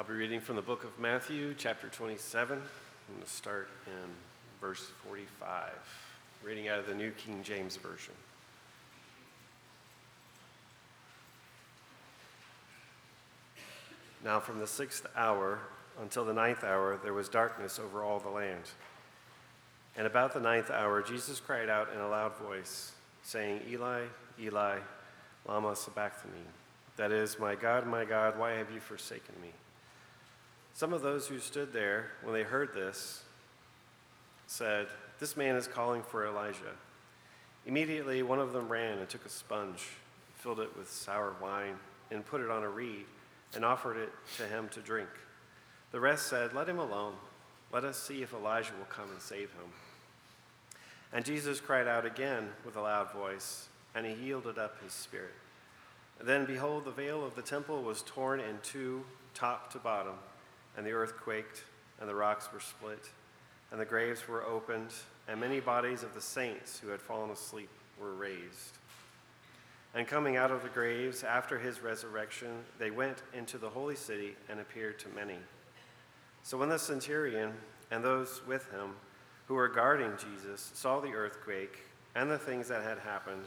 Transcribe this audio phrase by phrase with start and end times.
[0.00, 2.56] I'll be reading from the book of Matthew, chapter 27.
[2.56, 4.08] I'm going to start in
[4.58, 5.72] verse 45,
[6.42, 8.14] reading out of the New King James Version.
[14.24, 15.58] Now, from the sixth hour
[16.00, 18.70] until the ninth hour, there was darkness over all the land.
[19.98, 24.04] And about the ninth hour, Jesus cried out in a loud voice, saying, Eli,
[24.40, 24.78] Eli,
[25.46, 26.40] Lama Sabachthani.
[26.96, 29.50] That is, My God, my God, why have you forsaken me?
[30.80, 33.22] Some of those who stood there, when they heard this,
[34.46, 34.86] said,
[35.18, 36.72] This man is calling for Elijah.
[37.66, 39.88] Immediately, one of them ran and took a sponge,
[40.36, 41.74] filled it with sour wine,
[42.10, 43.04] and put it on a reed,
[43.54, 45.10] and offered it to him to drink.
[45.92, 47.12] The rest said, Let him alone.
[47.70, 49.70] Let us see if Elijah will come and save him.
[51.12, 55.34] And Jesus cried out again with a loud voice, and he yielded up his spirit.
[56.18, 60.14] Then, behold, the veil of the temple was torn in two, top to bottom,
[60.76, 61.64] and the earth quaked,
[62.00, 63.10] and the rocks were split,
[63.70, 64.90] and the graves were opened,
[65.28, 67.68] and many bodies of the saints who had fallen asleep
[68.00, 68.78] were raised.
[69.94, 74.36] And coming out of the graves after his resurrection, they went into the holy city
[74.48, 75.38] and appeared to many.
[76.42, 77.52] So when the centurion
[77.90, 78.94] and those with him
[79.46, 81.80] who were guarding Jesus saw the earthquake
[82.14, 83.46] and the things that had happened,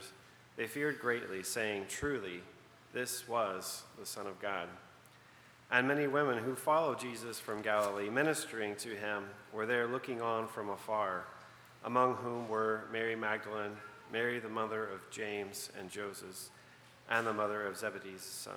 [0.56, 2.40] they feared greatly, saying, Truly,
[2.92, 4.68] this was the Son of God.
[5.74, 10.46] And many women who followed Jesus from Galilee, ministering to him, were there looking on
[10.46, 11.24] from afar,
[11.84, 13.72] among whom were Mary Magdalene,
[14.12, 16.48] Mary the mother of James and Joseph,
[17.10, 18.56] and the mother of Zebedee's sons.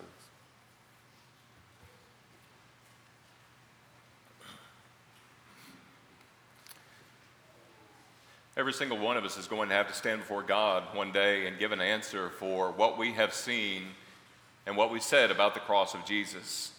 [8.56, 11.48] Every single one of us is going to have to stand before God one day
[11.48, 13.86] and give an answer for what we have seen
[14.68, 16.74] and what we said about the cross of Jesus.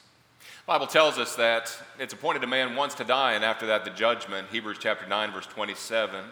[0.68, 3.90] Bible tells us that it's appointed a man once to die, and after that, the
[3.90, 4.48] judgment.
[4.52, 6.22] Hebrews chapter 9, verse 27.
[6.22, 6.30] The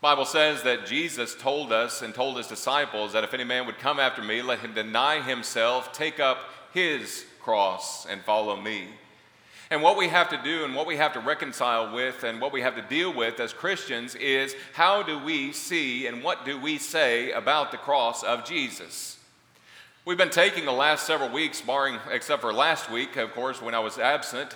[0.00, 3.78] Bible says that Jesus told us and told his disciples that if any man would
[3.78, 6.38] come after me, let him deny himself, take up
[6.72, 8.88] his cross, and follow me.
[9.70, 12.52] And what we have to do and what we have to reconcile with and what
[12.52, 16.60] we have to deal with as Christians is how do we see and what do
[16.60, 19.18] we say about the cross of Jesus?
[20.06, 23.74] We've been taking the last several weeks, barring except for last week, of course, when
[23.74, 24.54] I was absent.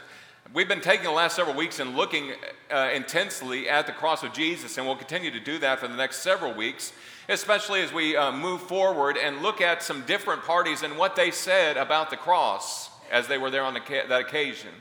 [0.53, 2.33] We've been taking the last several weeks and looking
[2.71, 5.97] uh, intensely at the cross of Jesus, and we'll continue to do that for the
[5.97, 6.93] next several weeks,
[7.31, 11.31] especially as we uh, move forward and look at some different parties and what they
[11.31, 14.73] said about the cross as they were there on the ca- that occasion.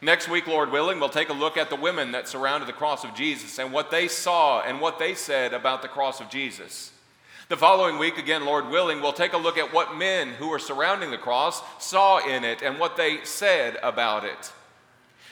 [0.00, 3.02] Next week, Lord willing, we'll take a look at the women that surrounded the cross
[3.02, 6.92] of Jesus and what they saw and what they said about the cross of Jesus.
[7.50, 10.58] The following week, again, Lord willing, we'll take a look at what men who were
[10.58, 14.50] surrounding the cross saw in it and what they said about it.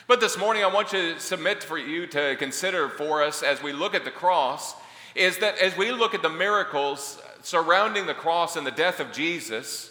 [0.06, 3.72] But this morning, I want to submit for you to consider for us as we
[3.72, 4.74] look at the cross
[5.14, 9.10] is that as we look at the miracles surrounding the cross and the death of
[9.10, 9.90] Jesus,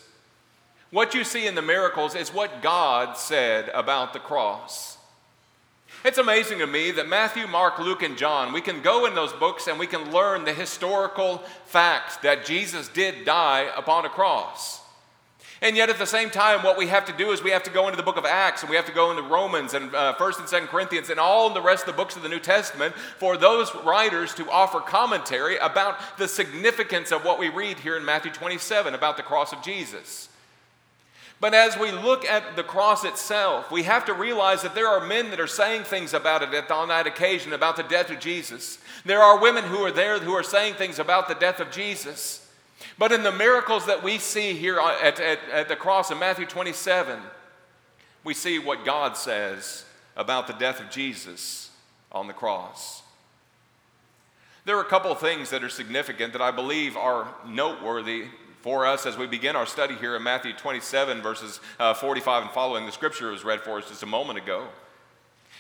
[0.92, 5.00] what you see in the miracles is what God said about the cross.
[6.04, 9.34] It's amazing to me that Matthew, Mark, Luke, and John, we can go in those
[9.34, 14.82] books and we can learn the historical fact that Jesus did die upon a cross.
[15.64, 17.70] And yet, at the same time, what we have to do is we have to
[17.70, 20.16] go into the book of Acts and we have to go into Romans and uh,
[20.18, 22.96] 1st and 2nd Corinthians and all the rest of the books of the New Testament
[22.96, 28.04] for those writers to offer commentary about the significance of what we read here in
[28.04, 30.30] Matthew 27 about the cross of Jesus.
[31.42, 35.04] But as we look at the cross itself, we have to realize that there are
[35.04, 38.78] men that are saying things about it on that occasion, about the death of Jesus.
[39.06, 42.48] There are women who are there who are saying things about the death of Jesus.
[43.00, 46.46] But in the miracles that we see here at, at, at the cross in Matthew
[46.46, 47.20] 27,
[48.24, 49.84] we see what God says
[50.16, 51.72] about the death of Jesus
[52.12, 53.02] on the cross.
[54.66, 58.26] There are a couple of things that are significant that I believe are noteworthy
[58.62, 62.52] for us as we begin our study here in Matthew 27, verses uh, 45 and
[62.52, 62.86] following.
[62.86, 64.68] The scripture was read for us just a moment ago.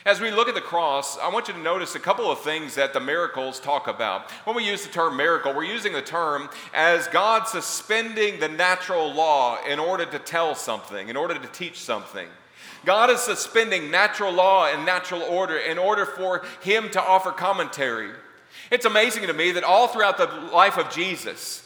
[0.05, 2.75] As we look at the cross, I want you to notice a couple of things
[2.75, 4.31] that the miracles talk about.
[4.45, 9.13] When we use the term miracle, we're using the term as God suspending the natural
[9.13, 12.27] law in order to tell something, in order to teach something.
[12.83, 18.09] God is suspending natural law and natural order in order for Him to offer commentary.
[18.71, 21.60] It's amazing to me that all throughout the life of Jesus,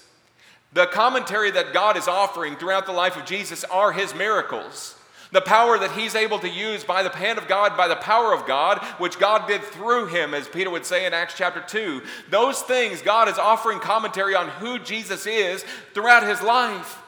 [0.76, 4.94] the commentary that God is offering throughout the life of Jesus are his miracles.
[5.32, 8.34] The power that he's able to use by the hand of God, by the power
[8.34, 12.02] of God, which God did through him, as Peter would say in Acts chapter 2.
[12.30, 15.64] Those things, God is offering commentary on who Jesus is
[15.94, 17.02] throughout his life.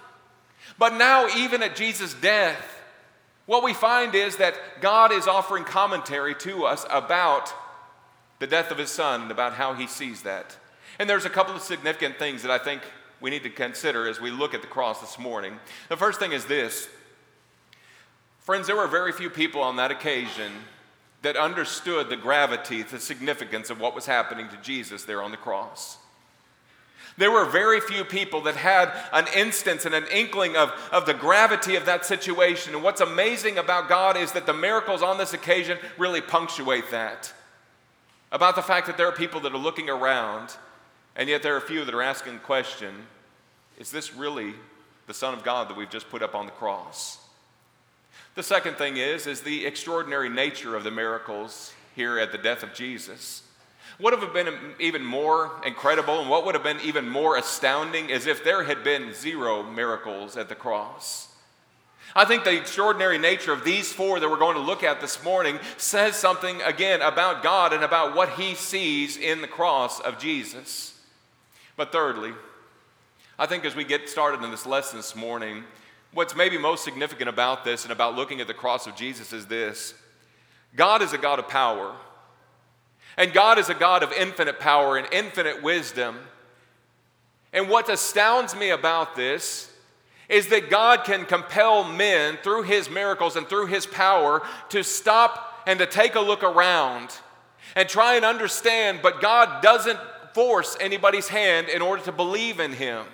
[0.79, 2.79] But now, even at Jesus' death,
[3.47, 7.53] what we find is that God is offering commentary to us about
[8.39, 10.55] the death of his son and about how he sees that.
[10.99, 12.81] And there's a couple of significant things that I think
[13.21, 15.59] we need to consider as we look at the cross this morning.
[15.89, 16.87] The first thing is this
[18.39, 20.53] Friends, there were very few people on that occasion
[21.21, 25.37] that understood the gravity, the significance of what was happening to Jesus there on the
[25.37, 25.97] cross.
[27.17, 31.15] There were very few people that had an instance and an inkling of, of the
[31.15, 32.75] gravity of that situation.
[32.75, 37.33] And what's amazing about God is that the miracles on this occasion really punctuate that.
[38.31, 40.55] About the fact that there are people that are looking around,
[41.17, 42.93] and yet there are a few that are asking the question
[43.77, 44.53] is this really
[45.07, 47.19] the Son of God that we've just put up on the cross?
[48.35, 52.63] The second thing is, is the extraordinary nature of the miracles here at the death
[52.63, 53.43] of Jesus.
[53.99, 58.09] What would have been even more incredible and what would have been even more astounding
[58.09, 61.29] is if there had been zero miracles at the cross.
[62.15, 65.23] I think the extraordinary nature of these four that we're going to look at this
[65.23, 70.19] morning says something again about God and about what he sees in the cross of
[70.19, 70.96] Jesus.
[71.77, 72.33] But thirdly,
[73.39, 75.63] I think as we get started in this lesson this morning,
[76.11, 79.45] what's maybe most significant about this and about looking at the cross of Jesus is
[79.45, 79.93] this
[80.75, 81.95] God is a God of power.
[83.15, 86.17] And God is a God of infinite power and infinite wisdom.
[87.51, 89.71] And what astounds me about this
[90.29, 95.63] is that God can compel men through his miracles and through his power to stop
[95.65, 97.09] and to take a look around
[97.75, 99.99] and try and understand, but God doesn't
[100.33, 103.05] force anybody's hand in order to believe in him.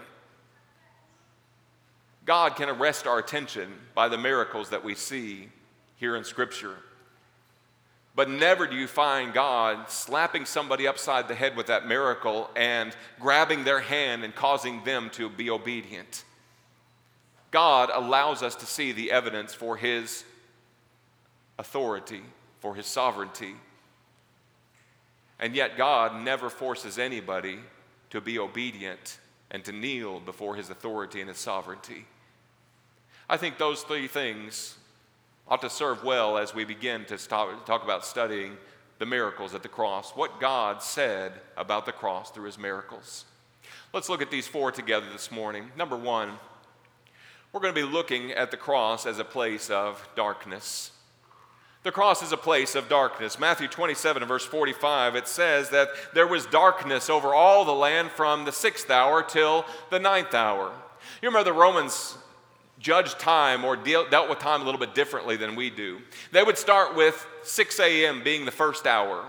[2.26, 5.50] God can arrest our attention by the miracles that we see
[5.98, 6.78] here in Scripture.
[8.16, 12.96] But never do you find God slapping somebody upside the head with that miracle and
[13.20, 16.24] grabbing their hand and causing them to be obedient.
[17.50, 20.24] God allows us to see the evidence for His
[21.58, 22.22] authority,
[22.60, 23.56] for His sovereignty.
[25.40, 27.60] And yet, God never forces anybody
[28.12, 29.18] to be obedient
[29.52, 32.06] and to kneel before His authority and His sovereignty.
[33.30, 34.78] I think those three things
[35.48, 38.58] ought to serve well as we begin to stop, talk about studying
[39.00, 43.26] the miracles at the cross, what God said about the cross through his miracles.
[43.92, 45.72] Let's look at these four together this morning.
[45.78, 46.32] Number one,
[47.52, 50.92] we're going to be looking at the cross as a place of darkness.
[51.84, 53.38] The cross is a place of darkness.
[53.38, 58.46] Matthew 27 verse 45, it says that there was darkness over all the land from
[58.46, 60.72] the sixth hour till the ninth hour.
[61.22, 62.18] You remember the Romans
[62.80, 66.00] judged time or deal, dealt with time a little bit differently than we do.
[66.32, 68.24] They would start with 6 a.m.
[68.24, 69.26] being the first hour.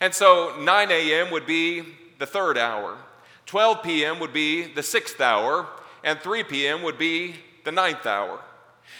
[0.00, 1.30] And so 9 a.m.
[1.30, 1.84] would be
[2.18, 2.98] the third hour,
[3.46, 4.20] 12 p.m.
[4.20, 5.66] would be the sixth hour,
[6.04, 6.82] and 3 p.m.
[6.82, 8.40] would be the ninth hour.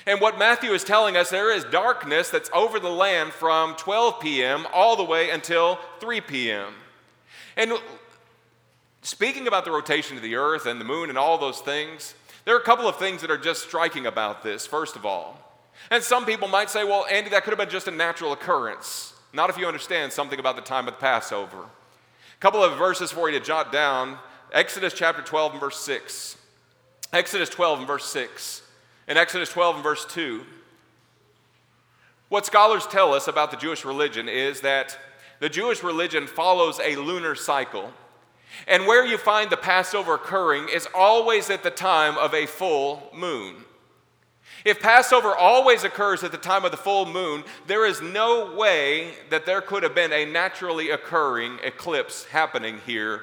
[0.07, 4.21] And what Matthew is telling us, there is darkness that's over the land from 12
[4.21, 4.67] p.m.
[4.73, 6.73] all the way until 3 p.m.
[7.57, 7.73] And
[9.03, 12.55] speaking about the rotation of the earth and the moon and all those things, there
[12.55, 15.37] are a couple of things that are just striking about this, first of all.
[15.91, 19.15] And some people might say, well, Andy, that could have been just a natural occurrence.
[19.33, 21.59] Not if you understand something about the time of the Passover.
[21.59, 24.19] A couple of verses for you to jot down
[24.53, 26.37] Exodus chapter 12 and verse 6.
[27.13, 28.63] Exodus 12 and verse 6.
[29.11, 30.47] And Exodus 12 and verse 2.
[32.29, 34.97] What scholars tell us about the Jewish religion is that
[35.41, 37.93] the Jewish religion follows a lunar cycle.
[38.69, 43.11] And where you find the Passover occurring is always at the time of a full
[43.13, 43.57] moon.
[44.65, 49.15] If Passover always occurs at the time of the full moon, there is no way
[49.31, 53.23] that there could have been a naturally occurring eclipse happening here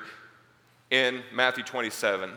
[0.90, 2.32] in Matthew 27.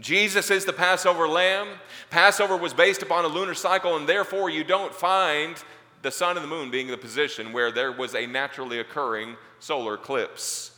[0.00, 1.68] Jesus is the Passover lamb.
[2.10, 5.56] Passover was based upon a lunar cycle, and therefore you don't find
[6.02, 9.36] the sun and the moon being in the position where there was a naturally occurring
[9.58, 10.70] solar eclipse.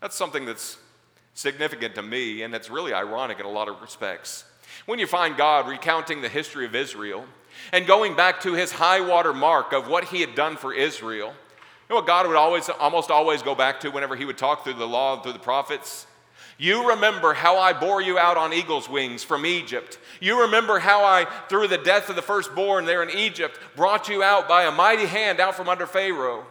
[0.00, 0.78] That's something that's
[1.34, 4.44] significant to me, and it's really ironic in a lot of respects.
[4.86, 7.24] When you find God recounting the history of Israel
[7.72, 11.28] and going back to his high water mark of what he had done for Israel,
[11.28, 14.64] you know what God would always, almost always go back to whenever he would talk
[14.64, 16.07] through the law and through the prophets?
[16.58, 19.98] You remember how I bore you out on eagle's wings from Egypt.
[20.20, 24.24] You remember how I, through the death of the firstborn there in Egypt, brought you
[24.24, 26.44] out by a mighty hand out from under Pharaoh.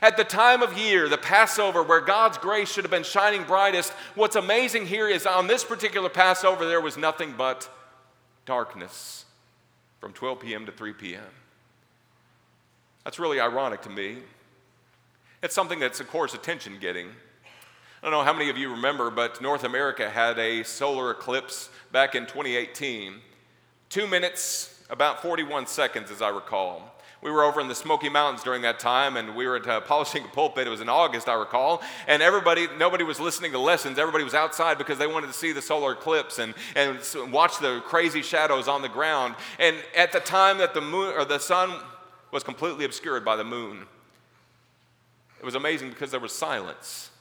[0.00, 3.92] At the time of year, the Passover, where God's grace should have been shining brightest,
[4.14, 7.68] what's amazing here is on this particular Passover, there was nothing but
[8.46, 9.24] darkness
[10.00, 10.66] from 12 p.m.
[10.66, 11.22] to 3 p.m.
[13.02, 14.18] That's really ironic to me.
[15.42, 17.08] It's something that's, of course, attention getting.
[18.02, 21.70] I don't know how many of you remember, but North America had a solar eclipse
[21.92, 23.14] back in 2018.
[23.90, 26.82] Two minutes about 41 seconds, as I recall.
[27.22, 29.80] We were over in the Smoky Mountains during that time, and we were at, uh,
[29.82, 30.66] polishing a pulpit.
[30.66, 31.80] It was in August, I recall.
[32.08, 34.00] And everybody, nobody was listening to lessons.
[34.00, 36.98] Everybody was outside because they wanted to see the solar eclipse and, and
[37.30, 39.36] watch the crazy shadows on the ground.
[39.60, 41.72] And at the time that the moon or the sun
[42.32, 43.86] was completely obscured by the moon,
[45.38, 47.11] it was amazing because there was silence.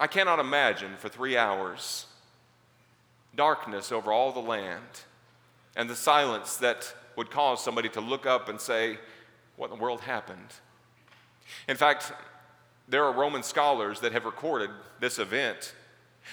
[0.00, 2.06] I cannot imagine for three hours
[3.36, 5.02] darkness over all the land
[5.76, 8.98] and the silence that would cause somebody to look up and say,
[9.56, 10.54] What in the world happened?
[11.68, 12.12] In fact,
[12.88, 15.74] there are Roman scholars that have recorded this event.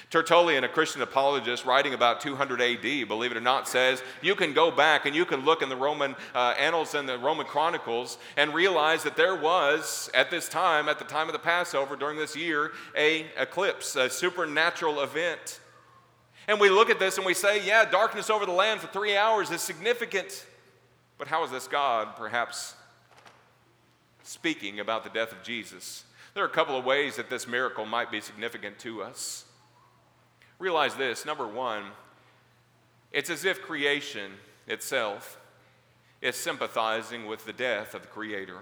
[0.09, 4.53] Tertullian, a Christian apologist writing about 200 AD, believe it or not, says you can
[4.53, 8.17] go back and you can look in the Roman uh, annals and the Roman chronicles
[8.37, 12.17] and realize that there was, at this time, at the time of the Passover during
[12.17, 15.59] this year, a eclipse, a supernatural event.
[16.47, 19.17] And we look at this and we say, yeah, darkness over the land for three
[19.17, 20.45] hours is significant.
[21.17, 22.75] But how is this God perhaps
[24.23, 26.05] speaking about the death of Jesus?
[26.33, 29.45] There are a couple of ways that this miracle might be significant to us.
[30.59, 31.83] Realize this number one,
[33.11, 34.31] it's as if creation
[34.67, 35.39] itself
[36.21, 38.59] is sympathizing with the death of the Creator.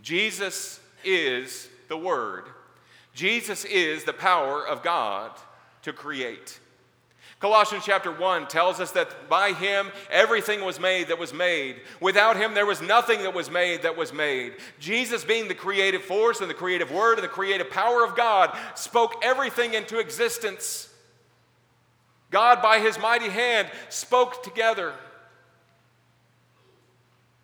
[0.00, 2.44] Jesus is the Word,
[3.14, 5.32] Jesus is the power of God
[5.82, 6.58] to create.
[7.44, 11.76] Colossians chapter 1 tells us that by him everything was made that was made.
[12.00, 14.54] Without him there was nothing that was made that was made.
[14.80, 18.56] Jesus, being the creative force and the creative word and the creative power of God,
[18.74, 20.88] spoke everything into existence.
[22.30, 24.94] God, by his mighty hand, spoke together.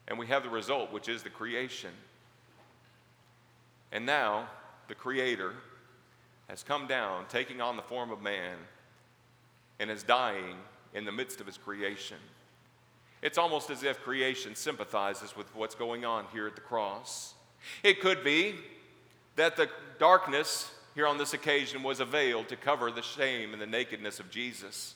[0.08, 1.90] And we have the result, which is the creation.
[3.92, 4.48] And now,
[4.88, 5.52] the Creator
[6.48, 8.56] has come down, taking on the form of man
[9.80, 10.56] and is dying
[10.94, 12.18] in the midst of his creation.
[13.22, 17.34] It's almost as if creation sympathizes with what's going on here at the cross.
[17.82, 18.54] It could be
[19.36, 19.68] that the
[19.98, 24.20] darkness here on this occasion was a veil to cover the shame and the nakedness
[24.20, 24.94] of Jesus.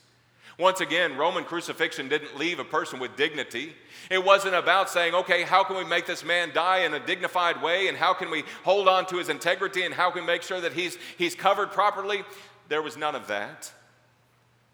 [0.58, 3.74] Once again, Roman crucifixion didn't leave a person with dignity.
[4.08, 7.60] It wasn't about saying, okay, how can we make this man die in a dignified
[7.60, 10.42] way and how can we hold on to his integrity and how can we make
[10.42, 12.22] sure that he's, he's covered properly?
[12.68, 13.72] There was none of that.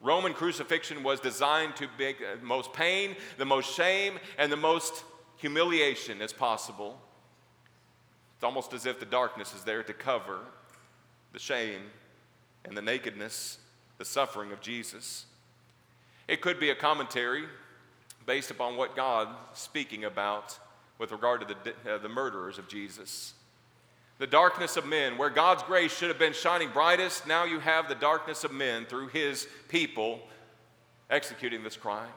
[0.00, 5.04] Roman crucifixion was designed to make the most pain, the most shame, and the most
[5.36, 6.98] humiliation as possible.
[8.36, 10.38] It's almost as if the darkness is there to cover
[11.32, 11.82] the shame
[12.64, 13.58] and the nakedness,
[13.98, 15.26] the suffering of Jesus.
[16.28, 17.44] It could be a commentary
[18.24, 20.58] based upon what God speaking about
[20.98, 23.34] with regard to the, uh, the murderers of Jesus
[24.20, 25.18] the darkness of men.
[25.18, 28.84] Where God's grace should have been shining brightest, now you have the darkness of men
[28.84, 30.20] through his people
[31.08, 32.12] executing this crime.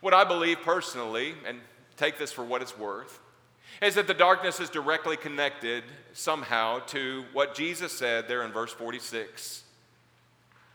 [0.00, 1.60] What I believe personally, and
[1.96, 3.20] take this for what it's worth,
[3.82, 8.72] is that the darkness is directly connected somehow to what Jesus said there in verse
[8.72, 9.64] 46.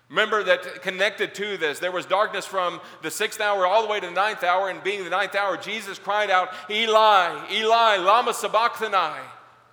[0.09, 3.99] Remember that connected to this, there was darkness from the sixth hour all the way
[3.99, 8.33] to the ninth hour, and being the ninth hour, Jesus cried out, Eli, Eli, Lama
[8.33, 9.19] Sabachthani.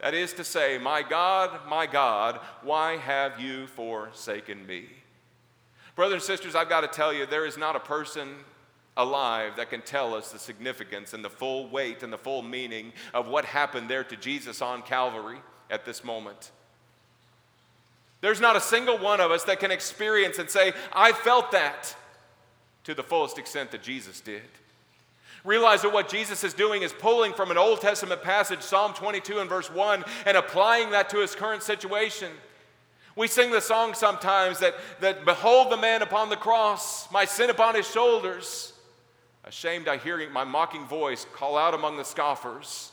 [0.00, 4.86] That is to say, My God, my God, why have you forsaken me?
[5.94, 8.36] Brothers and sisters, I've got to tell you, there is not a person
[8.96, 12.92] alive that can tell us the significance and the full weight and the full meaning
[13.14, 15.38] of what happened there to Jesus on Calvary
[15.70, 16.52] at this moment.
[18.20, 21.94] There's not a single one of us that can experience and say, I felt that
[22.84, 24.42] to the fullest extent that Jesus did.
[25.46, 29.38] Realize that what Jesus is doing is pulling from an Old Testament passage, Psalm 22
[29.38, 32.32] and verse 1, and applying that to his current situation.
[33.14, 37.48] We sing the song sometimes that, that behold the man upon the cross, my sin
[37.48, 38.72] upon his shoulders.
[39.44, 42.90] Ashamed, I hear my mocking voice call out among the scoffers.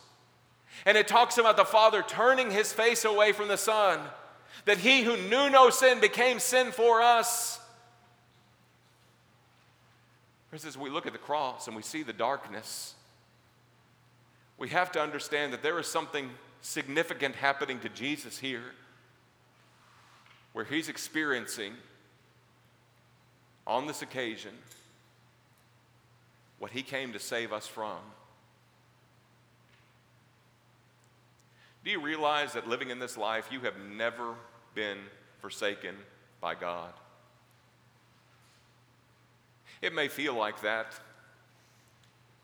[0.86, 4.00] And it talks about the Father turning his face away from the Son,
[4.66, 7.60] that he who knew no sin became sin for us
[10.54, 12.94] as we look at the cross and we see the darkness,
[14.58, 16.30] we have to understand that there is something
[16.62, 18.72] significant happening to Jesus here
[20.54, 21.74] where he's experiencing
[23.66, 24.54] on this occasion
[26.60, 27.98] what he came to save us from.
[31.84, 34.36] Do you realize that living in this life, you have never
[34.76, 35.00] been
[35.40, 35.96] forsaken
[36.40, 36.94] by God?
[39.84, 40.98] It may feel like that,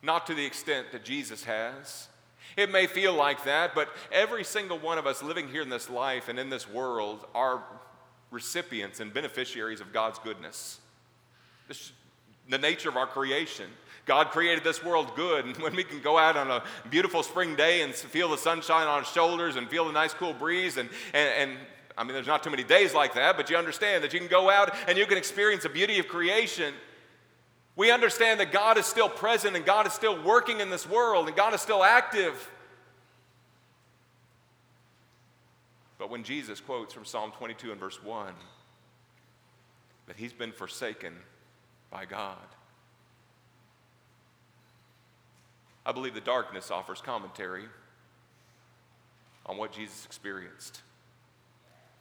[0.03, 2.10] not to the extent that Jesus has.
[2.58, 5.89] It may feel like that, but every single one of us living here in this
[5.89, 7.63] life and in this world are
[8.29, 10.81] recipients and beneficiaries of God's goodness.
[11.69, 11.93] This
[12.50, 13.69] the nature of our creation.
[14.05, 17.55] God created this world good, and when we can go out on a beautiful spring
[17.55, 20.89] day and feel the sunshine on our shoulders and feel the nice cool breeze, and,
[21.13, 21.60] and, and
[21.98, 24.27] I mean, there's not too many days like that, but you understand that you can
[24.27, 26.74] go out and you can experience the beauty of creation.
[27.75, 31.27] We understand that God is still present and God is still working in this world
[31.27, 32.49] and God is still active.
[35.97, 38.33] But when Jesus quotes from Psalm 22 and verse 1
[40.07, 41.13] that he's been forsaken
[41.91, 42.38] by God,
[45.85, 47.65] I believe the darkness offers commentary
[49.45, 50.81] on what Jesus experienced.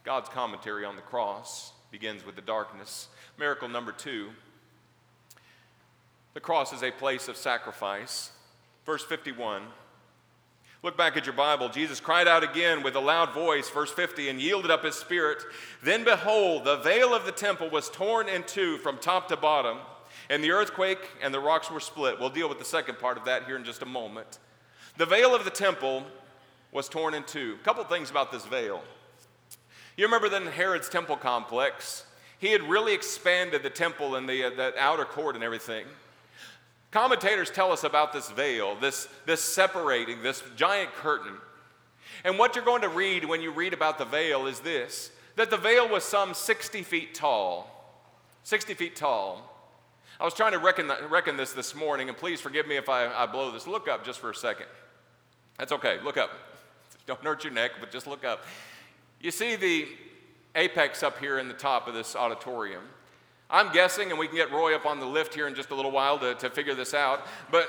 [0.03, 3.07] God's commentary on the cross begins with the darkness.
[3.37, 4.29] Miracle number two
[6.33, 8.31] the cross is a place of sacrifice.
[8.85, 9.63] Verse 51.
[10.81, 11.67] Look back at your Bible.
[11.67, 15.43] Jesus cried out again with a loud voice, verse 50, and yielded up his spirit.
[15.83, 19.79] Then behold, the veil of the temple was torn in two from top to bottom
[20.29, 22.19] and the earthquake and the rocks were split.
[22.19, 24.39] We'll deal with the second part of that here in just a moment.
[24.97, 26.03] The veil of the temple
[26.71, 27.57] was torn in two.
[27.59, 28.83] A couple things about this veil.
[29.97, 32.05] You remember that in Herod's temple complex,
[32.37, 35.85] he had really expanded the temple and the, uh, the outer court and everything.
[36.91, 41.35] Commentators tell us about this veil, this, this separating, this giant curtain.
[42.23, 45.49] And what you're going to read when you read about the veil is this that
[45.49, 47.79] the veil was some 60 feet tall.
[48.43, 49.55] 60 feet tall.
[50.19, 53.07] I was trying to reckon, reckon this this morning, and please forgive me if I,
[53.07, 53.65] I blow this.
[53.65, 54.65] Look up just for a second.
[55.57, 55.97] That's okay.
[56.03, 56.31] Look up.
[57.05, 58.43] Don't hurt your neck, but just look up.
[59.21, 59.87] You see the
[60.55, 62.83] apex up here in the top of this auditorium.
[63.49, 65.75] I'm guessing, and we can get Roy up on the lift here in just a
[65.75, 67.67] little while to, to figure this out, but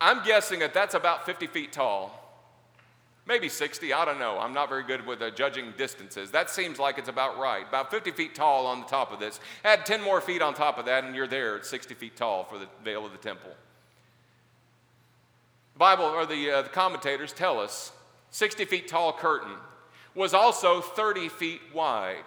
[0.00, 2.26] I'm guessing that that's about 50 feet tall
[3.26, 4.38] maybe 60, I don't know.
[4.38, 6.30] I'm not very good with uh, judging distances.
[6.30, 7.66] That seems like it's about right.
[7.68, 9.40] About 50 feet tall on the top of this.
[9.64, 12.44] Add 10 more feet on top of that, and you're there at 60 feet tall
[12.44, 13.50] for the veil of the temple.
[15.76, 17.92] Bible or the, uh, the commentators tell us
[18.30, 19.52] 60 feet tall curtain
[20.14, 22.24] was also 30 feet wide.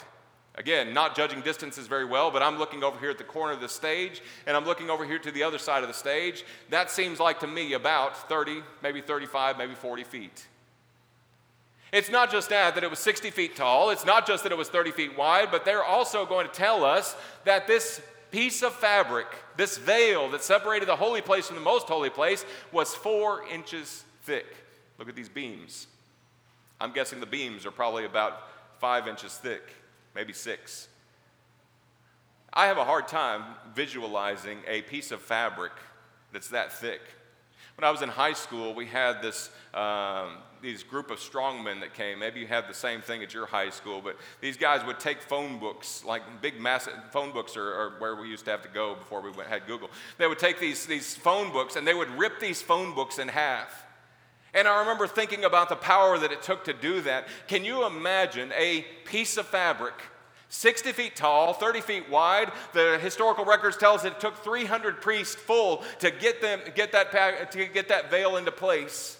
[0.60, 3.62] Again, not judging distances very well, but I'm looking over here at the corner of
[3.62, 6.44] the stage and I'm looking over here to the other side of the stage.
[6.70, 10.48] That seems like to me about 30, maybe 35, maybe 40 feet.
[11.94, 13.90] It's not just that, that it was 60 feet tall.
[13.90, 16.84] It's not just that it was 30 feet wide, but they're also going to tell
[16.84, 21.62] us that this piece of fabric, this veil that separated the holy place from the
[21.62, 22.44] most holy place,
[22.74, 24.46] was four inches thick.
[24.98, 25.88] Look at these beams.
[26.82, 28.44] I'm guessing the beams are probably about
[28.80, 29.64] five inches thick,
[30.16, 30.88] maybe six.
[32.54, 33.44] I have a hard time
[33.76, 35.72] visualizing a piece of fabric
[36.32, 37.02] that's that thick.
[37.78, 41.94] When I was in high school, we had this um, these group of strongmen that
[41.94, 42.20] came.
[42.20, 45.22] Maybe you had the same thing at your high school, but these guys would take
[45.22, 48.96] phone books, like big massive phone books, are, where we used to have to go
[48.96, 49.90] before we went, had Google.
[50.18, 53.28] They would take these these phone books and they would rip these phone books in
[53.28, 53.86] half.
[54.54, 57.28] And I remember thinking about the power that it took to do that.
[57.48, 59.94] Can you imagine a piece of fabric
[60.50, 62.52] 60 feet tall, 30 feet wide.
[62.74, 67.52] The historical records tell us it took 300 priests full to get, them, get, that,
[67.52, 69.18] to get that veil into place.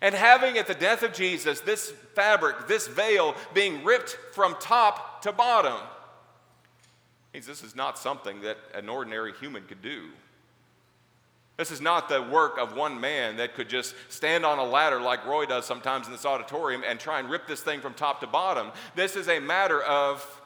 [0.00, 5.22] And having at the death of Jesus this fabric, this veil being ripped from top
[5.22, 5.78] to bottom,
[7.32, 10.06] means this is not something that an ordinary human could do.
[11.58, 15.00] This is not the work of one man that could just stand on a ladder
[15.00, 18.20] like Roy does sometimes in this auditorium and try and rip this thing from top
[18.20, 18.70] to bottom.
[18.94, 20.40] This is a matter of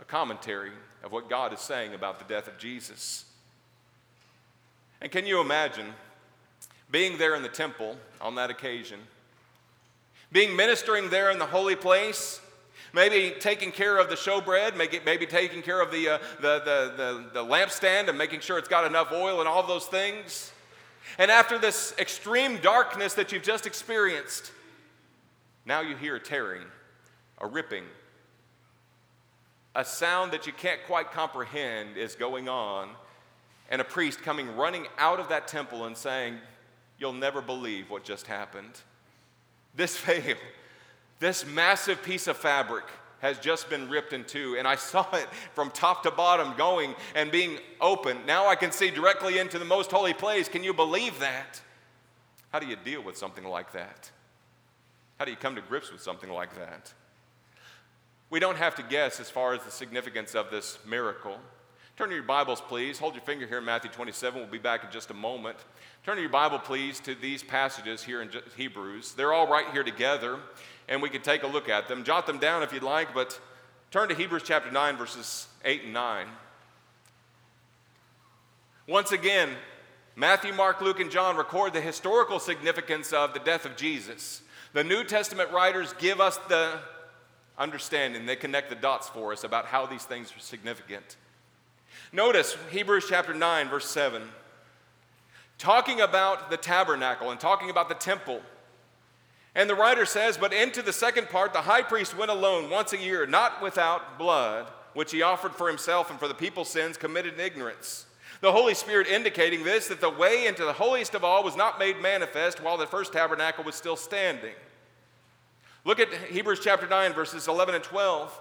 [0.00, 0.72] a commentary
[1.04, 3.26] of what God is saying about the death of Jesus.
[5.00, 5.86] And can you imagine
[6.90, 8.98] being there in the temple on that occasion,
[10.32, 12.40] being ministering there in the holy place?
[12.92, 17.30] Maybe taking care of the showbread, maybe, taking care of the, uh, the, the, the,
[17.34, 20.52] the lampstand and making sure it's got enough oil and all those things.
[21.18, 24.52] And after this extreme darkness that you've just experienced,
[25.64, 26.62] now you hear a tearing,
[27.38, 27.84] a ripping.
[29.74, 32.90] A sound that you can't quite comprehend is going on,
[33.70, 36.38] and a priest coming running out of that temple and saying,
[36.98, 38.80] You'll never believe what just happened.
[39.74, 40.36] This veil
[41.22, 42.84] this massive piece of fabric
[43.20, 46.94] has just been ripped in two, and I saw it from top to bottom going
[47.14, 48.18] and being open.
[48.26, 50.48] Now I can see directly into the most holy place.
[50.48, 51.62] Can you believe that?
[52.52, 54.10] How do you deal with something like that?
[55.18, 56.92] How do you come to grips with something like that?
[58.28, 61.38] We don't have to guess as far as the significance of this miracle.
[61.96, 62.98] Turn to your Bibles, please.
[62.98, 64.40] Hold your finger here in Matthew 27.
[64.40, 65.58] We'll be back in just a moment.
[66.04, 69.12] Turn to your Bible, please, to these passages here in Hebrews.
[69.12, 70.38] They're all right here together
[70.88, 72.04] and we could take a look at them.
[72.04, 73.38] Jot them down if you'd like, but
[73.90, 76.26] turn to Hebrews chapter 9, verses 8 and 9.
[78.86, 79.50] Once again,
[80.16, 84.42] Matthew, Mark, Luke, and John record the historical significance of the death of Jesus.
[84.72, 86.78] The New Testament writers give us the
[87.58, 91.16] understanding, they connect the dots for us about how these things are significant.
[92.12, 94.22] Notice Hebrews chapter 9, verse 7.
[95.58, 98.40] Talking about the tabernacle and talking about the temple.
[99.54, 102.92] And the writer says, But into the second part, the high priest went alone once
[102.92, 106.96] a year, not without blood, which he offered for himself and for the people's sins
[106.96, 108.06] committed in ignorance.
[108.40, 111.78] The Holy Spirit indicating this, that the way into the holiest of all was not
[111.78, 114.54] made manifest while the first tabernacle was still standing.
[115.84, 118.40] Look at Hebrews chapter 9, verses 11 and 12.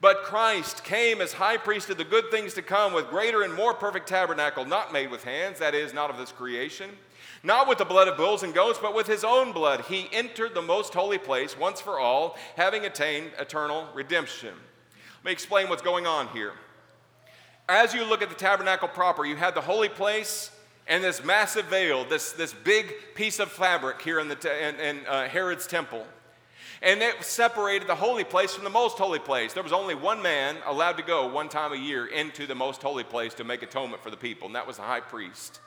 [0.00, 3.54] But Christ came as high priest of the good things to come with greater and
[3.54, 6.90] more perfect tabernacle, not made with hands, that is, not of this creation.
[7.44, 9.82] Not with the blood of bulls and goats, but with his own blood.
[9.82, 14.54] He entered the most holy place once for all, having attained eternal redemption.
[15.18, 16.54] Let me explain what's going on here.
[17.68, 20.50] As you look at the tabernacle proper, you had the holy place
[20.86, 25.06] and this massive veil, this, this big piece of fabric here in, the, in, in
[25.06, 26.06] uh, Herod's temple.
[26.82, 29.52] And it separated the holy place from the most holy place.
[29.52, 32.82] There was only one man allowed to go one time a year into the most
[32.82, 35.60] holy place to make atonement for the people, and that was the high priest.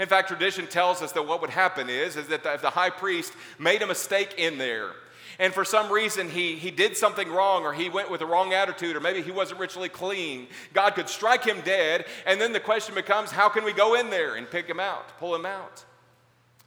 [0.00, 2.90] In fact, tradition tells us that what would happen is, is that if the high
[2.90, 4.92] priest made a mistake in there,
[5.38, 8.52] and for some reason he, he did something wrong or he went with the wrong
[8.52, 12.04] attitude or maybe he wasn't ritually clean, God could strike him dead.
[12.26, 15.18] And then the question becomes how can we go in there and pick him out,
[15.18, 15.84] pull him out?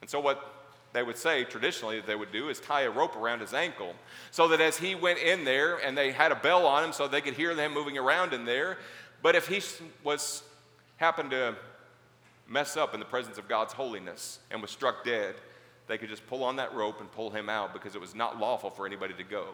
[0.00, 0.52] And so, what
[0.92, 3.94] they would say traditionally that they would do is tie a rope around his ankle
[4.30, 7.06] so that as he went in there and they had a bell on him so
[7.06, 8.78] they could hear them moving around in there.
[9.22, 9.62] But if he
[10.04, 10.42] was
[10.96, 11.54] happened to
[12.48, 15.34] mess up in the presence of God's holiness and was struck dead,
[15.88, 18.38] they could just pull on that rope and pull him out because it was not
[18.38, 19.48] lawful for anybody to go.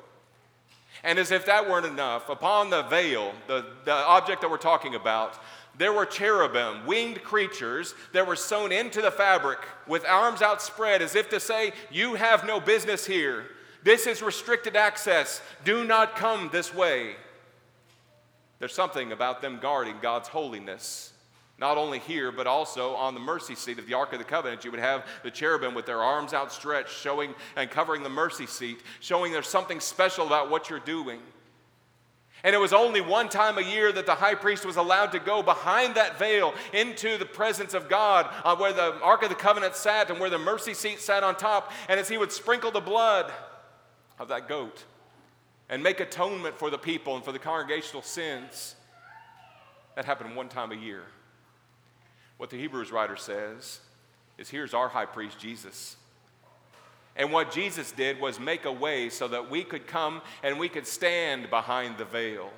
[1.02, 4.94] And as if that weren't enough, upon the veil, the, the object that we're talking
[4.94, 5.38] about,
[5.76, 11.16] there were cherubim, winged creatures that were sewn into the fabric with arms outspread as
[11.16, 13.46] if to say, You have no business here.
[13.82, 15.40] This is restricted access.
[15.64, 17.16] Do not come this way.
[18.58, 21.11] There's something about them guarding God's holiness
[21.62, 24.64] not only here, but also on the mercy seat of the Ark of the Covenant.
[24.64, 28.80] You would have the cherubim with their arms outstretched, showing and covering the mercy seat,
[28.98, 31.20] showing there's something special about what you're doing.
[32.42, 35.20] And it was only one time a year that the high priest was allowed to
[35.20, 39.36] go behind that veil into the presence of God, uh, where the Ark of the
[39.36, 41.70] Covenant sat and where the mercy seat sat on top.
[41.88, 43.32] And as he would sprinkle the blood
[44.18, 44.82] of that goat
[45.68, 48.74] and make atonement for the people and for the congregational sins,
[49.94, 51.04] that happened one time a year.
[52.42, 53.78] What the Hebrews writer says
[54.36, 55.94] is here's our high priest, Jesus.
[57.14, 60.68] And what Jesus did was make a way so that we could come and we
[60.68, 62.50] could stand behind the veil.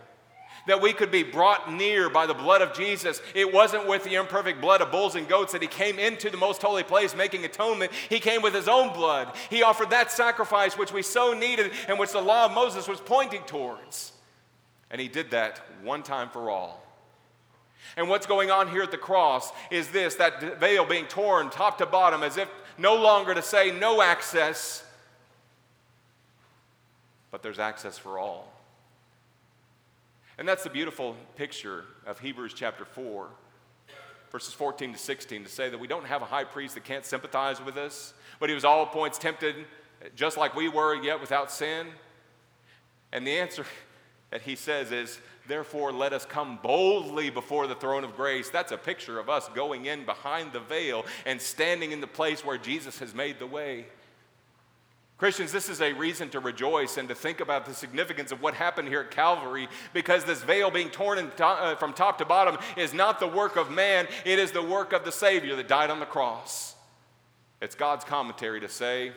[0.67, 3.21] That we could be brought near by the blood of Jesus.
[3.35, 6.39] It wasn't with the imperfect blood of bulls and goats that he came into the
[6.39, 7.93] most holy place making atonement.
[8.09, 9.35] He came with his own blood.
[9.51, 13.03] He offered that sacrifice which we so needed and which the law of Moses was
[13.03, 14.15] pointing towards.
[14.91, 16.84] And he did that one time for all.
[17.97, 21.79] And what's going on here at the cross is this that veil being torn top
[21.79, 24.85] to bottom as if no longer to say no access,
[27.31, 28.53] but there's access for all.
[30.37, 33.29] And that's the beautiful picture of Hebrews chapter 4,
[34.33, 37.05] verses 14 to 16, to say that we don't have a high priest that can't
[37.05, 39.55] sympathize with us, but he was all points tempted
[40.17, 41.87] just like we were, yet without sin.
[43.13, 43.65] And the answer
[44.31, 48.49] that he says is Therefore, let us come boldly before the throne of grace.
[48.49, 52.45] That's a picture of us going in behind the veil and standing in the place
[52.45, 53.87] where Jesus has made the way.
[55.17, 58.55] Christians, this is a reason to rejoice and to think about the significance of what
[58.55, 62.59] happened here at Calvary because this veil being torn to, uh, from top to bottom
[62.77, 65.91] is not the work of man, it is the work of the Savior that died
[65.91, 66.75] on the cross.
[67.61, 69.13] It's God's commentary to say,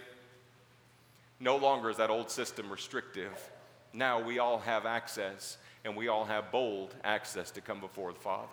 [1.40, 3.50] no longer is that old system restrictive.
[3.92, 8.20] Now we all have access and we all have bold access to come before the
[8.20, 8.50] Father.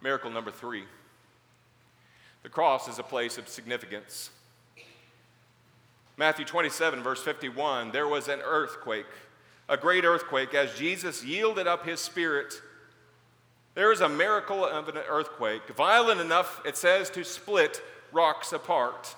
[0.00, 0.84] Miracle number three
[2.44, 4.30] the cross is a place of significance.
[6.16, 9.06] Matthew 27, verse 51 there was an earthquake,
[9.68, 12.54] a great earthquake, as Jesus yielded up his spirit.
[13.74, 19.16] There is a miracle of an earthquake, violent enough, it says, to split rocks apart.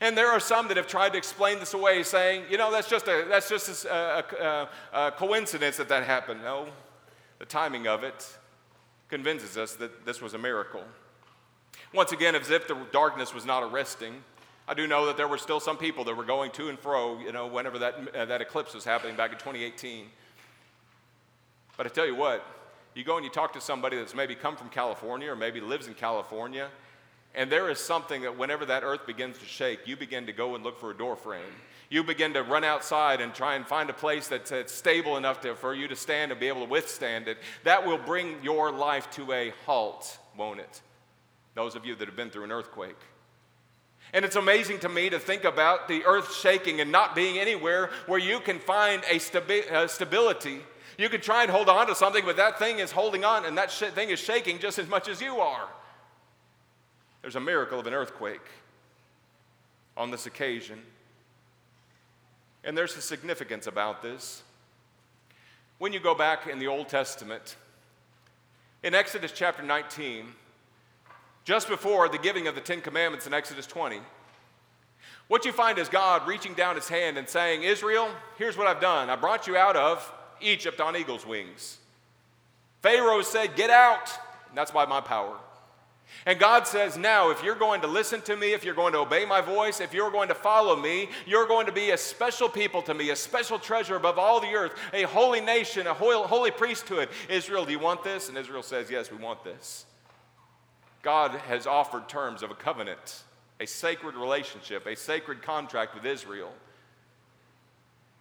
[0.00, 2.88] And there are some that have tried to explain this away, saying, you know, that's
[2.88, 6.42] just a, that's just a, a, a coincidence that that happened.
[6.42, 6.68] No,
[7.38, 8.38] the timing of it
[9.08, 10.84] convinces us that this was a miracle.
[11.92, 14.22] Once again, as if the darkness was not arresting,
[14.68, 17.18] I do know that there were still some people that were going to and fro,
[17.18, 20.06] you know, whenever that, uh, that eclipse was happening back in 2018.
[21.76, 22.44] But I tell you what,
[22.94, 25.86] You go and you talk to somebody that's maybe come from California or maybe lives
[25.86, 26.68] in California,
[27.34, 30.54] and there is something that whenever that earth begins to shake, you begin to go
[30.54, 31.42] and look for a door frame.
[31.90, 35.40] You begin to run outside and try and find a place that's, that's stable enough
[35.42, 37.38] to, for you to stand and be able to withstand it.
[37.64, 40.82] That will bring your life to a halt, won't it?
[41.54, 42.98] Those of you that have been through an earthquake.
[44.12, 47.90] And it's amazing to me to think about the earth shaking and not being anywhere
[48.06, 50.60] where you can find a, stabi- a stability.
[50.98, 53.56] You can try and hold on to something, but that thing is holding on and
[53.58, 55.68] that sh- thing is shaking just as much as you are.
[57.28, 58.40] There's a miracle of an earthquake
[59.98, 60.80] on this occasion.
[62.64, 64.42] And there's a significance about this.
[65.76, 67.56] When you go back in the Old Testament,
[68.82, 70.28] in Exodus chapter 19,
[71.44, 74.00] just before the giving of the Ten Commandments in Exodus 20,
[75.26, 78.80] what you find is God reaching down his hand and saying, Israel, here's what I've
[78.80, 79.10] done.
[79.10, 80.10] I brought you out of
[80.40, 81.76] Egypt on eagle's wings.
[82.80, 84.08] Pharaoh said, Get out.
[84.48, 85.36] And that's by my power.
[86.26, 89.00] And God says, Now, if you're going to listen to me, if you're going to
[89.00, 92.48] obey my voice, if you're going to follow me, you're going to be a special
[92.48, 96.50] people to me, a special treasure above all the earth, a holy nation, a holy
[96.50, 97.08] priesthood.
[97.28, 98.28] Israel, do you want this?
[98.28, 99.86] And Israel says, Yes, we want this.
[101.02, 103.22] God has offered terms of a covenant,
[103.60, 106.52] a sacred relationship, a sacred contract with Israel.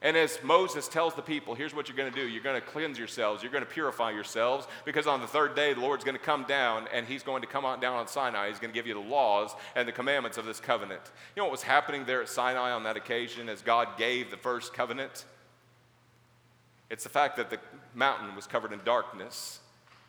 [0.02, 2.66] And as Moses tells the people, here's what you're going to do you're going to
[2.66, 6.18] cleanse yourselves, you're going to purify yourselves, because on the third day, the Lord's going
[6.18, 8.50] to come down and he's going to come on down on Sinai.
[8.50, 11.02] He's going to give you the laws and the commandments of this covenant.
[11.36, 14.38] You know what was happening there at Sinai on that occasion as God gave the
[14.38, 15.26] first covenant?
[16.90, 17.60] It's the fact that the
[17.96, 19.60] mountain was covered in darkness,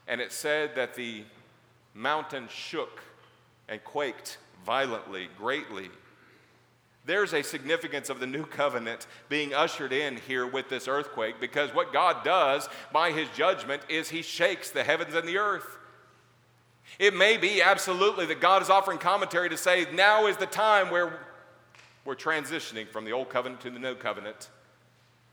[0.07, 1.25] and it said that the
[1.95, 3.01] mountain shook
[3.69, 5.91] and quaked violently, greatly
[7.09, 11.75] there's a significance of the new covenant being ushered in here with this earthquake because
[11.75, 15.79] what God does by his judgment is he shakes the heavens and the earth.
[16.99, 20.91] It may be absolutely that God is offering commentary to say now is the time
[20.91, 21.19] where
[22.05, 24.51] we're transitioning from the old covenant to the new covenant.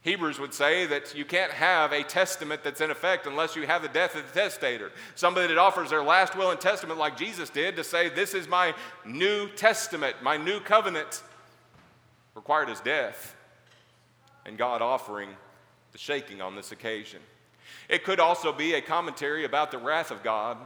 [0.02, 3.82] Hebrews would say that you can't have a testament that's in effect unless you have
[3.82, 4.94] the death of the testator.
[5.16, 8.48] Somebody that offers their last will and testament, like Jesus did, to say, This is
[8.48, 11.24] my new testament, my new covenant
[12.36, 13.36] required his death,
[14.46, 15.30] and God offering
[15.92, 17.22] the shaking on this occasion.
[17.90, 20.58] It could also be a commentary about the wrath of God,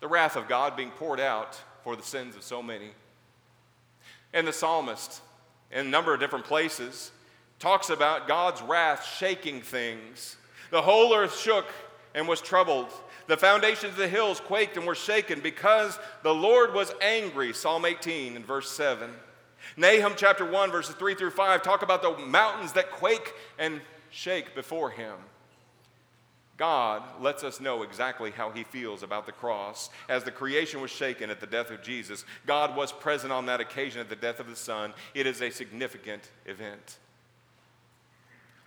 [0.00, 2.90] the wrath of God being poured out for the sins of so many.
[4.32, 5.20] And the psalmist,
[5.70, 7.12] in a number of different places,
[7.58, 10.36] talks about God's wrath shaking things.
[10.70, 11.66] The whole earth shook
[12.14, 12.88] and was troubled.
[13.26, 17.52] The foundations of the hills quaked and were shaken because the Lord was angry.
[17.52, 19.10] Psalm 18 and verse 7.
[19.76, 24.54] Nahum chapter 1, verses 3 through 5 talk about the mountains that quake and shake
[24.54, 25.14] before him.
[26.56, 29.90] God lets us know exactly how he feels about the cross.
[30.08, 33.60] As the creation was shaken at the death of Jesus, God was present on that
[33.60, 34.94] occasion at the death of the Son.
[35.14, 36.98] It is a significant event.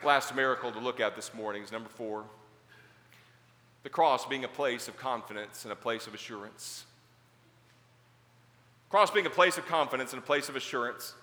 [0.04, 2.26] Last miracle to look at this morning is number four
[3.84, 6.84] the cross being a place of confidence and a place of assurance.
[8.90, 11.14] Cross being a place of confidence and a place of assurance.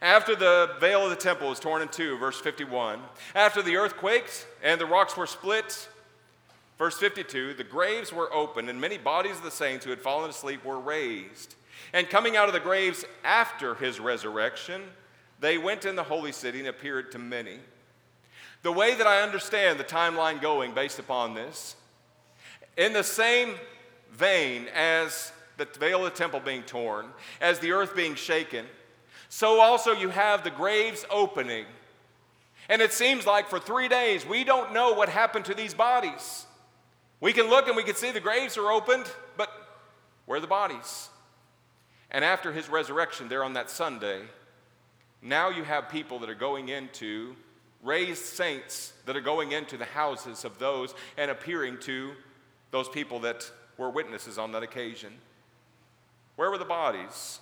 [0.00, 3.00] After the veil of the temple was torn in two, verse 51,
[3.34, 5.88] after the earth quaked and the rocks were split,
[6.78, 10.30] verse 52, the graves were opened and many bodies of the saints who had fallen
[10.30, 11.56] asleep were raised.
[11.92, 14.82] And coming out of the graves after his resurrection,
[15.40, 17.58] they went in the holy city and appeared to many.
[18.62, 21.76] The way that I understand the timeline going based upon this,
[22.76, 23.54] in the same
[24.12, 27.06] vein as the veil of the temple being torn,
[27.40, 28.64] as the earth being shaken,
[29.28, 31.66] so also you have the graves opening.
[32.68, 36.46] And it seems like for three days we don't know what happened to these bodies.
[37.20, 39.04] We can look and we can see the graves are opened,
[39.36, 39.50] but
[40.26, 41.08] where are the bodies?
[42.10, 44.22] And after his resurrection there on that Sunday,
[45.20, 47.34] now you have people that are going into,
[47.82, 52.12] raised saints that are going into the houses of those and appearing to
[52.70, 55.12] those people that were witnesses on that occasion.
[56.38, 57.40] Where were the bodies?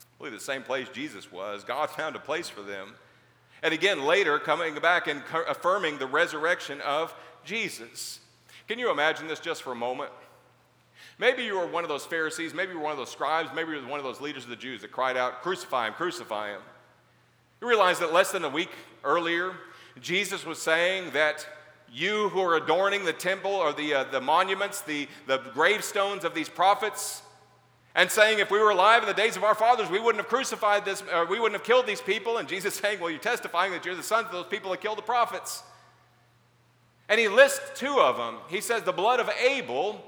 [0.00, 1.62] I believe the same place Jesus was.
[1.62, 2.94] God found a place for them.
[3.62, 8.18] And again, later, coming back and affirming the resurrection of Jesus.
[8.66, 10.10] Can you imagine this just for a moment?
[11.20, 13.70] Maybe you were one of those Pharisees, maybe you were one of those scribes, maybe
[13.70, 16.50] you were one of those leaders of the Jews that cried out, Crucify him, crucify
[16.50, 16.60] him.
[17.60, 18.70] You realize that less than a week
[19.04, 19.52] earlier,
[20.00, 21.46] Jesus was saying that
[21.88, 26.34] you who are adorning the temple or the, uh, the monuments, the, the gravestones of
[26.34, 27.22] these prophets,
[27.98, 30.28] and saying, if we were alive in the days of our fathers, we wouldn't have
[30.28, 32.38] crucified this, or we wouldn't have killed these people.
[32.38, 34.98] And Jesus saying, well, you're testifying that you're the sons of those people that killed
[34.98, 35.64] the prophets.
[37.08, 38.36] And he lists two of them.
[38.48, 40.00] He says the blood of Abel,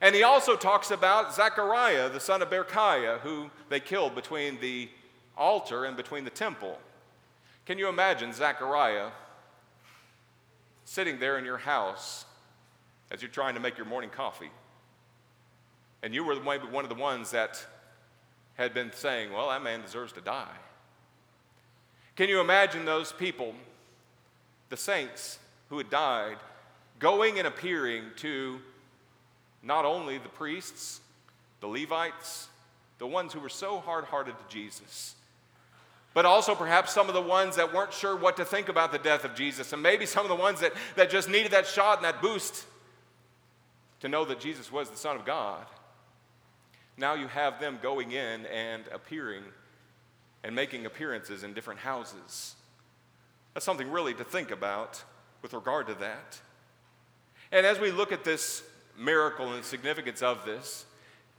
[0.00, 4.88] and he also talks about Zechariah, the son of Berechiah, who they killed between the
[5.36, 6.78] altar and between the temple.
[7.66, 9.10] Can you imagine Zechariah
[10.86, 12.24] sitting there in your house
[13.10, 14.50] as you're trying to make your morning coffee?
[16.02, 17.64] And you were maybe one of the ones that
[18.54, 20.56] had been saying, Well, that man deserves to die.
[22.16, 23.54] Can you imagine those people,
[24.68, 26.36] the saints who had died,
[26.98, 28.60] going and appearing to
[29.62, 31.00] not only the priests,
[31.60, 32.48] the Levites,
[32.98, 35.14] the ones who were so hard hearted to Jesus,
[36.12, 38.98] but also perhaps some of the ones that weren't sure what to think about the
[38.98, 41.98] death of Jesus, and maybe some of the ones that, that just needed that shot
[41.98, 42.66] and that boost
[44.00, 45.64] to know that Jesus was the Son of God.
[47.00, 49.42] Now you have them going in and appearing
[50.44, 52.54] and making appearances in different houses.
[53.54, 55.02] That's something really to think about
[55.40, 56.38] with regard to that.
[57.52, 58.62] And as we look at this
[58.98, 60.84] miracle and the significance of this,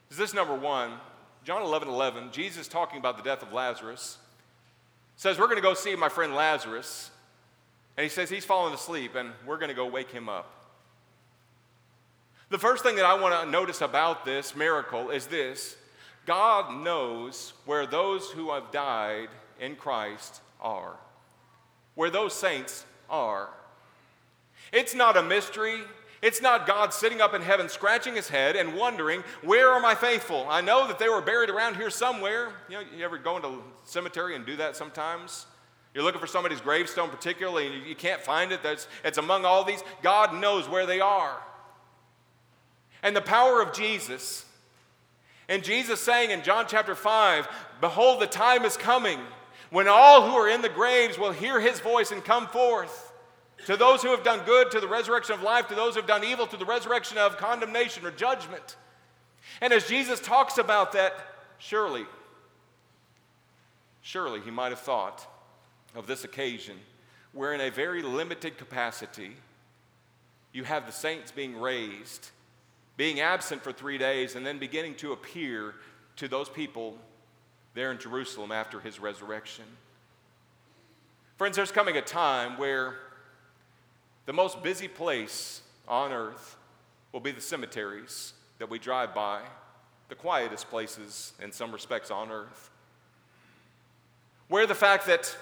[0.10, 0.94] is this number one,
[1.44, 4.18] John 11 11, Jesus talking about the death of Lazarus,
[5.16, 7.12] says, We're going to go see my friend Lazarus.
[7.98, 10.61] And he says he's fallen asleep, and we're going to go wake him up.
[12.52, 15.78] The first thing that I want to notice about this miracle is this
[16.26, 19.30] God knows where those who have died
[19.62, 20.98] in Christ are,
[21.96, 23.50] where those saints are.
[24.74, 25.80] It's not a mystery.
[26.22, 29.96] It's not God sitting up in heaven scratching his head and wondering, where are my
[29.96, 30.46] faithful?
[30.50, 32.52] I know that they were buried around here somewhere.
[32.70, 35.46] You know, you ever go into a cemetery and do that sometimes?
[35.96, 38.62] You're looking for somebody's gravestone particularly and you can't find it.
[38.62, 39.82] That's, it's among all these.
[40.04, 41.42] God knows where they are.
[43.04, 44.46] And the power of Jesus,
[45.50, 47.48] and Jesus saying in John chapter 5,
[47.82, 49.20] Behold, the time is coming
[49.72, 53.12] when all who are in the graves will hear his voice and come forth.
[53.66, 56.08] To those who have done good, to the resurrection of life, to those who have
[56.08, 58.76] done evil, to the resurrection of condemnation or judgment.
[59.62, 61.14] And as Jesus talks about that,
[61.58, 62.06] surely,
[64.02, 65.28] surely he might have thought
[65.96, 66.78] of this occasion
[67.34, 69.36] where, in a very limited capacity,
[70.52, 72.32] you have the saints being raised,
[73.02, 75.74] being absent for three days, and then beginning to appear
[76.16, 76.96] to those people
[77.74, 79.66] there in Jerusalem after his resurrection.
[81.36, 82.94] Friends, there's coming a time where
[84.28, 86.58] the most busy place on earth
[87.12, 89.42] will be the cemeteries that we drive by,
[90.10, 92.70] the quietest places in some respects on earth.
[94.48, 95.36] Where the fact that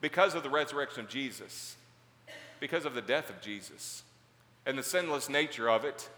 [0.00, 1.74] because of the resurrection of Jesus,
[2.60, 4.04] because of the death of Jesus,
[4.64, 6.08] and the sinless nature of it,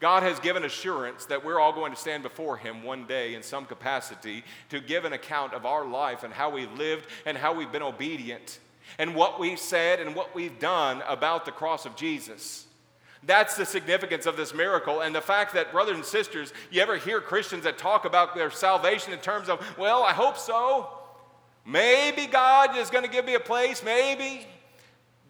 [0.00, 3.42] God has given assurance that we're all going to stand before Him one day in
[3.42, 7.54] some capacity to give an account of our life and how we lived and how
[7.54, 8.58] we've been obedient
[8.98, 12.66] and what we've said and what we've done about the cross of Jesus.
[13.26, 15.00] That's the significance of this miracle.
[15.00, 18.50] And the fact that, brothers and sisters, you ever hear Christians that talk about their
[18.50, 20.90] salvation in terms of, well, I hope so.
[21.66, 24.46] Maybe God is going to give me a place, maybe.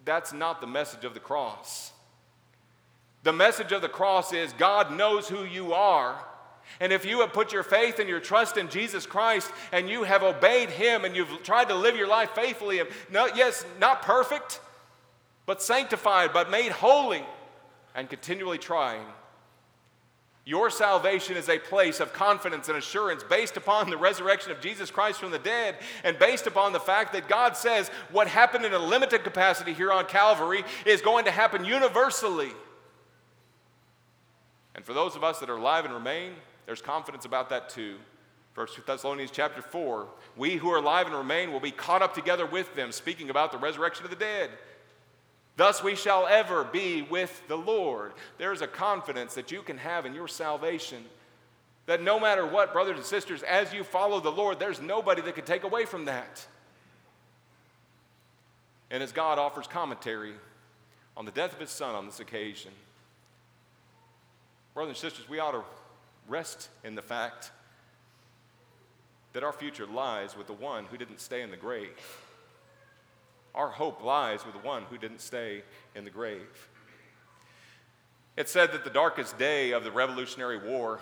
[0.03, 1.93] That's not the message of the cross.
[3.25, 6.17] The message of the cross is God knows who you are
[6.79, 10.03] and if you have put your faith and your trust in Jesus Christ and you
[10.03, 14.59] have obeyed Him and you've tried to live your life faithfully, no, yes, not perfect,
[15.45, 17.23] but sanctified, but made holy,
[17.93, 19.05] and continually trying,
[20.43, 24.91] your salvation is a place of confidence and assurance based upon the resurrection of Jesus
[24.91, 28.73] Christ from the dead and based upon the fact that God says what happened in
[28.73, 32.51] a limited capacity here on Calvary is going to happen universally.
[34.75, 36.33] And for those of us that are alive and remain,
[36.65, 37.95] there's confidence about that too.
[38.55, 40.07] 1 Thessalonians chapter 4
[40.37, 43.51] We who are alive and remain will be caught up together with them, speaking about
[43.51, 44.51] the resurrection of the dead.
[45.57, 48.11] Thus we shall ever be with the Lord.
[48.37, 51.05] There is a confidence that you can have in your salvation.
[51.85, 55.35] That no matter what, brothers and sisters, as you follow the Lord, there's nobody that
[55.35, 56.45] can take away from that.
[58.91, 60.33] And as God offers commentary
[61.15, 62.71] on the death of his son on this occasion,
[64.75, 65.63] brothers and sisters, we ought to
[66.27, 67.51] rest in the fact
[69.31, 71.97] that our future lies with the one who didn't stay in the grave.
[73.55, 75.63] Our hope lies with the one who didn't stay
[75.95, 76.69] in the grave.
[78.35, 80.99] It said that the darkest day of the Revolutionary War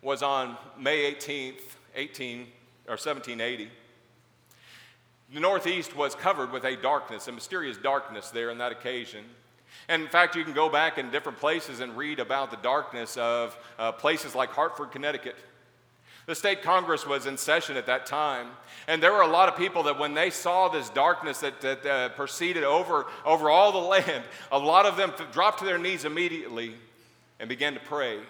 [0.00, 1.62] was on May 18th,
[1.96, 2.38] 18
[2.86, 3.70] or 1780.
[5.34, 9.24] The Northeast was covered with a darkness, a mysterious darkness there on that occasion.
[9.88, 13.16] And in fact, you can go back in different places and read about the darkness
[13.16, 15.36] of uh, places like Hartford, Connecticut,
[16.26, 18.48] The state Congress was in session at that time,
[18.86, 21.86] and there were a lot of people that when they saw this darkness that, that
[21.86, 26.04] uh, proceeded over, over all the land, a lot of them dropped to their knees
[26.04, 26.74] immediately
[27.40, 28.20] and began to pray.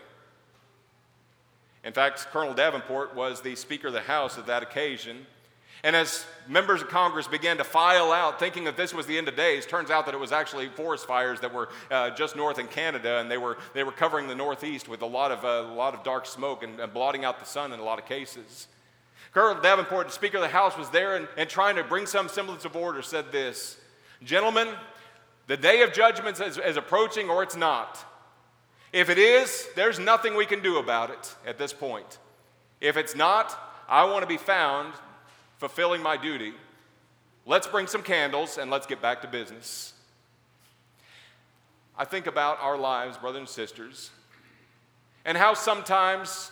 [1.85, 5.27] In fact, Colonel Davenport was the Speaker of the House at that occasion.
[5.85, 9.27] And as members of Congress began to file out, thinking that this was the end
[9.27, 12.61] of days, turns out that it was actually forest fires that were uh, just north
[12.61, 15.73] in Canada, and they were, they were covering the Northeast with a lot of, uh,
[15.73, 18.07] a lot of dark smoke and, and, blotting out the sun in a lot of
[18.07, 18.69] cases.
[19.33, 22.29] Colonel Davenport, the Speaker of the House, was there and, and trying to bring some
[22.29, 23.77] semblance of order, said this
[24.23, 24.69] Gentlemen,
[25.49, 27.99] the day of judgment is, is approaching, or it's not.
[28.93, 32.19] If it is, there's nothing we can do about it at this point.
[32.81, 33.59] If it's not,
[33.89, 34.93] I want to be found
[35.63, 36.53] fulfilling my duty.
[37.47, 39.93] Let's bring some candles and let's get back to business.
[41.97, 44.11] I think about our lives, brothers and sisters,
[45.25, 46.51] and how sometimes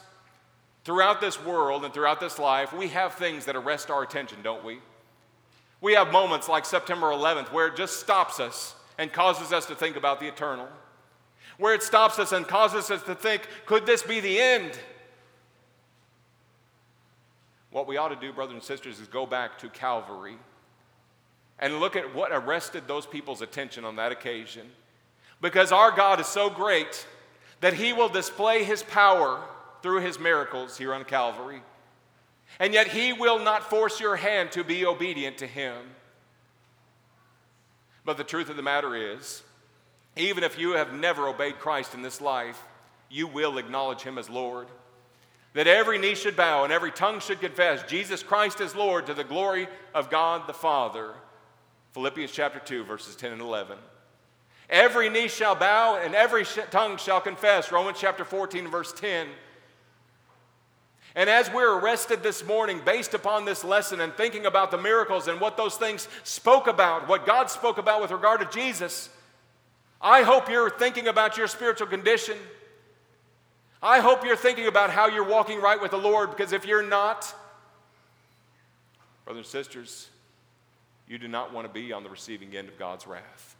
[0.85, 4.65] throughout this world and throughout this life, we have things that arrest our attention, don't
[4.65, 4.79] we?
[5.81, 9.75] We have moments like September 11th where it just stops us and causes us to
[9.75, 10.69] think about the eternal,
[11.59, 14.79] where it stops us and causes us to think, could this be the end?
[17.71, 20.37] What we ought to do, brothers and sisters, is go back to Calvary
[21.59, 24.67] and look at what arrested those people's attention on that occasion.
[25.41, 27.07] Because our God is so great
[27.61, 29.43] that He will display His power
[29.83, 31.63] through His miracles here on Calvary.
[32.59, 35.77] And yet He will not force your hand to be obedient to Him.
[38.05, 39.43] But the truth of the matter is,
[40.17, 42.61] even if you have never obeyed Christ in this life,
[43.09, 44.67] you will acknowledge Him as Lord
[45.55, 49.15] that every knee should bow and every tongue should confess Jesus Christ is Lord to
[49.15, 51.13] the glory of God the Father.
[51.93, 53.77] Philippians chapter 2, verses 10 and 11.
[54.69, 57.73] Every knee shall bow and every tongue shall confess.
[57.73, 59.27] Romans chapter 14, verse 10.
[61.17, 65.27] And as we're arrested this morning based upon this lesson and thinking about the miracles
[65.27, 69.11] and what those things spoke about, what God spoke about with regard to Jesus,
[70.01, 72.39] I hope you're thinking about your spiritual condition.
[73.83, 76.83] I hope you're thinking about how you're walking right with the Lord because if you're
[76.83, 77.35] not,
[79.25, 80.09] brothers and sisters,
[81.09, 83.57] you do not want to be on the receiving end of God's wrath.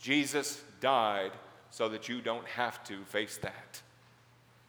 [0.00, 1.32] Jesus died
[1.70, 3.82] so that you don't have to face that.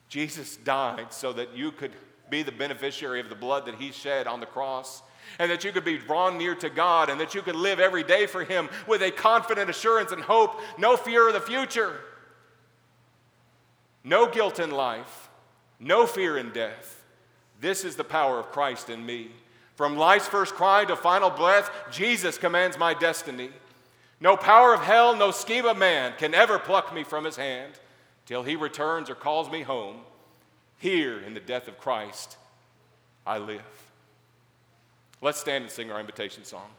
[0.09, 1.91] Jesus died so that you could
[2.29, 5.01] be the beneficiary of the blood that he shed on the cross
[5.37, 8.03] and that you could be drawn near to God and that you could live every
[8.03, 11.99] day for him with a confident assurance and hope, no fear of the future.
[14.03, 15.29] No guilt in life,
[15.79, 17.03] no fear in death.
[17.59, 19.31] This is the power of Christ in me.
[19.75, 23.49] From life's first cry to final breath, Jesus commands my destiny.
[24.21, 27.73] No power of hell, no scheme of man can ever pluck me from his hand
[28.25, 29.97] till he returns or calls me home.
[30.77, 32.37] Here in the death of Christ,
[33.25, 33.61] I live.
[35.21, 36.69] Let's stand and sing our invitation song.